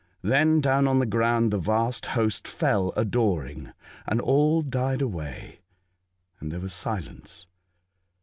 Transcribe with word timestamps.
Then 0.23 0.61
down 0.61 0.87
on 0.87 0.97
the 0.97 1.05
ground 1.05 1.51
the 1.53 1.59
vast 1.59 2.07
host 2.17 2.47
fell 2.47 2.91
adoring, 2.97 3.71
and 4.07 4.19
all 4.19 4.63
died 4.63 4.99
away, 4.99 5.59
and 6.39 6.51
there 6.51 6.59
was 6.59 6.73
silence. 6.73 7.45